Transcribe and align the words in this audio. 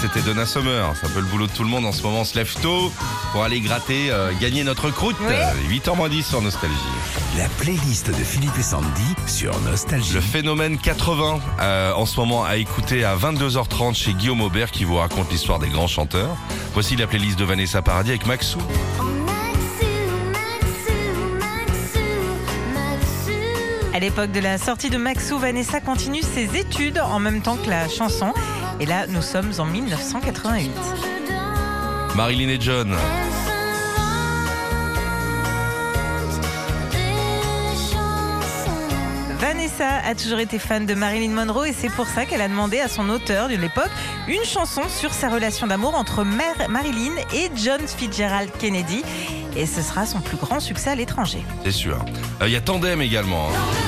C'était 0.00 0.20
Donna 0.20 0.46
Summer. 0.46 0.92
C'est 0.94 1.06
un 1.06 1.10
peu 1.10 1.18
le 1.20 1.26
boulot 1.26 1.48
de 1.48 1.52
tout 1.52 1.64
le 1.64 1.68
monde 1.68 1.84
en 1.84 1.90
ce 1.90 2.02
moment. 2.02 2.20
On 2.20 2.24
se 2.24 2.36
lève 2.36 2.52
tôt 2.62 2.92
pour 3.32 3.42
aller 3.42 3.60
gratter, 3.60 4.10
euh, 4.10 4.30
gagner 4.40 4.62
notre 4.62 4.90
croûte. 4.90 5.16
Oui. 5.20 5.32
Euh, 5.32 5.68
8h 5.68 6.08
10 6.08 6.22
sur 6.24 6.40
Nostalgie. 6.40 6.74
La 7.36 7.48
playlist 7.48 8.08
de 8.08 8.24
Philippe 8.24 8.56
et 8.58 8.62
Sandy 8.62 9.14
sur 9.26 9.58
Nostalgie. 9.60 10.14
Le 10.14 10.20
phénomène 10.20 10.78
80, 10.78 11.40
euh, 11.60 11.92
en 11.94 12.06
ce 12.06 12.20
moment 12.20 12.44
à 12.44 12.56
écouter 12.58 13.04
à 13.04 13.16
22h30 13.16 13.94
chez 13.94 14.14
Guillaume 14.14 14.40
Aubert 14.40 14.70
qui 14.70 14.84
vous 14.84 14.96
raconte 14.96 15.32
l'histoire 15.32 15.58
des 15.58 15.68
grands 15.68 15.88
chanteurs. 15.88 16.36
Voici 16.74 16.94
la 16.94 17.08
playlist 17.08 17.36
de 17.38 17.44
Vanessa 17.44 17.82
Paradis 17.82 18.10
avec 18.10 18.26
Maxou. 18.26 18.60
À 23.98 24.00
l'époque 24.00 24.30
de 24.30 24.38
la 24.38 24.58
sortie 24.58 24.90
de 24.90 24.96
Maxou, 24.96 25.40
Vanessa 25.40 25.80
continue 25.80 26.22
ses 26.22 26.56
études 26.56 27.00
en 27.00 27.18
même 27.18 27.42
temps 27.42 27.56
que 27.56 27.68
la 27.68 27.88
chanson. 27.88 28.32
Et 28.78 28.86
là, 28.86 29.08
nous 29.08 29.22
sommes 29.22 29.50
en 29.58 29.64
1988. 29.64 30.70
Marilyn 32.14 32.48
et 32.48 32.60
John. 32.60 32.94
Vanessa 39.40 39.98
a 40.04 40.14
toujours 40.16 40.40
été 40.40 40.58
fan 40.58 40.84
de 40.84 40.94
Marilyn 40.94 41.30
Monroe 41.30 41.66
et 41.68 41.72
c'est 41.72 41.90
pour 41.90 42.06
ça 42.08 42.24
qu'elle 42.24 42.40
a 42.40 42.48
demandé 42.48 42.80
à 42.80 42.88
son 42.88 43.08
auteur 43.08 43.48
de 43.48 43.54
l'époque 43.54 43.90
une 44.26 44.42
chanson 44.44 44.82
sur 44.88 45.12
sa 45.12 45.28
relation 45.28 45.66
d'amour 45.68 45.94
entre 45.94 46.24
Mar- 46.24 46.68
Marilyn 46.68 47.12
et 47.32 47.48
John 47.54 47.80
Fitzgerald 47.86 48.50
Kennedy. 48.58 49.02
Et 49.56 49.64
ce 49.66 49.80
sera 49.80 50.06
son 50.06 50.20
plus 50.20 50.36
grand 50.36 50.58
succès 50.60 50.90
à 50.90 50.94
l'étranger. 50.96 51.44
C'est 51.64 51.70
sûr. 51.72 52.04
Euh, 52.42 52.48
Il 52.48 52.52
y 52.52 52.56
a 52.56 52.60
Tandem 52.60 53.00
également. 53.00 53.48
hein. 53.48 53.87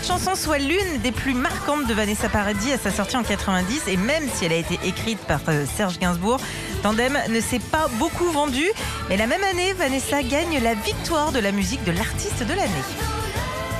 Cette 0.00 0.08
chanson 0.08 0.34
soit 0.34 0.58
l'une 0.58 1.00
des 1.02 1.12
plus 1.12 1.34
marquantes 1.34 1.86
de 1.86 1.92
Vanessa 1.92 2.28
Paradis 2.28 2.72
à 2.72 2.78
sa 2.78 2.90
sortie 2.90 3.16
en 3.16 3.22
90, 3.22 3.82
et 3.88 3.96
même 3.98 4.22
si 4.32 4.46
elle 4.46 4.52
a 4.52 4.56
été 4.56 4.78
écrite 4.84 5.18
par 5.18 5.40
euh, 5.48 5.66
Serge 5.76 5.98
Gainsbourg, 5.98 6.40
Tandem 6.82 7.18
ne 7.28 7.40
s'est 7.40 7.58
pas 7.58 7.88
beaucoup 7.98 8.30
vendu. 8.30 8.64
Mais 9.08 9.18
la 9.18 9.26
même 9.26 9.42
année, 9.44 9.74
Vanessa 9.74 10.22
gagne 10.22 10.58
la 10.62 10.74
victoire 10.74 11.32
de 11.32 11.38
la 11.38 11.52
musique 11.52 11.84
de 11.84 11.92
l'artiste 11.92 12.42
de 12.42 12.54
l'année. 12.54 12.70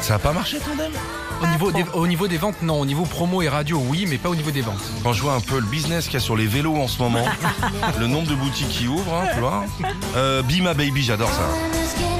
Ça 0.02 0.16
a 0.16 0.18
pas 0.18 0.32
marché 0.32 0.58
Tandem? 0.58 0.92
Au 1.42 1.46
niveau, 1.46 1.70
trop. 1.70 1.82
des, 1.82 1.88
au 1.94 2.06
niveau 2.06 2.28
des 2.28 2.36
ventes, 2.36 2.60
non. 2.60 2.80
Au 2.80 2.86
niveau 2.86 3.04
promo 3.04 3.40
et 3.40 3.48
radio, 3.48 3.82
oui, 3.86 4.04
mais 4.06 4.18
pas 4.18 4.28
au 4.28 4.36
niveau 4.36 4.50
des 4.50 4.62
ventes. 4.62 4.82
Quand 5.02 5.14
je 5.14 5.22
vois 5.22 5.34
un 5.34 5.40
peu 5.40 5.58
le 5.58 5.66
business 5.66 6.04
qu'il 6.04 6.14
y 6.14 6.16
a 6.18 6.20
sur 6.20 6.36
les 6.36 6.46
vélos 6.46 6.76
en 6.76 6.88
ce 6.88 7.00
moment, 7.00 7.24
le 7.98 8.06
nombre 8.06 8.28
de 8.28 8.34
boutiques 8.34 8.68
qui 8.68 8.88
ouvrent, 8.88 9.14
hein, 9.14 9.28
tu 9.32 9.40
vois. 9.40 9.64
Euh, 10.16 10.42
Be 10.42 10.58
My 10.58 10.74
Baby, 10.74 11.02
j'adore 11.02 11.30
ça. 11.30 12.19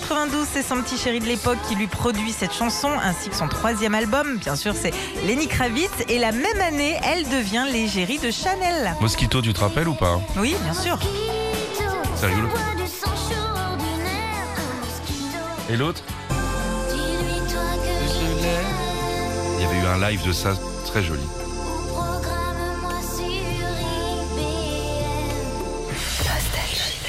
92, 0.00 0.46
c'est 0.52 0.62
son 0.62 0.82
petit 0.82 0.98
chéri 0.98 1.20
de 1.20 1.24
l'époque 1.24 1.56
qui 1.66 1.74
lui 1.74 1.86
produit 1.86 2.30
cette 2.30 2.52
chanson, 2.52 2.90
ainsi 3.02 3.30
que 3.30 3.34
son 3.34 3.48
troisième 3.48 3.94
album. 3.94 4.36
Bien 4.36 4.54
sûr, 4.54 4.74
c'est 4.78 4.92
Lenny 5.26 5.48
Kravitz. 5.48 5.90
Et 6.08 6.18
la 6.18 6.32
même 6.32 6.60
année, 6.60 7.00
elle 7.02 7.26
devient 7.30 7.64
l'égérie 7.72 8.18
de 8.18 8.30
Chanel. 8.30 8.94
Mosquito, 9.00 9.40
tu 9.40 9.54
te 9.54 9.60
rappelles 9.60 9.88
ou 9.88 9.94
pas? 9.94 10.20
Oui, 10.36 10.54
bien 10.64 10.74
sûr. 10.74 10.98
C'est 12.14 12.26
rigolo. 12.26 12.48
Et 15.70 15.76
l'autre? 15.76 16.02
Il 19.56 19.62
y 19.62 19.64
avait 19.64 19.78
eu 19.78 19.86
un 19.86 20.10
live 20.10 20.26
de 20.26 20.32
ça 20.32 20.50
très 20.84 21.02
joli. 21.02 21.24